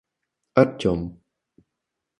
[0.61, 1.01] Артем